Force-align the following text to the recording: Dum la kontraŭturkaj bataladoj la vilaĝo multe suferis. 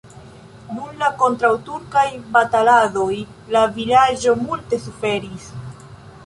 Dum 0.77 0.95
la 1.01 1.09
kontraŭturkaj 1.19 2.05
bataladoj 2.37 3.11
la 3.57 3.63
vilaĝo 3.77 4.35
multe 4.41 4.81
suferis. 4.89 5.47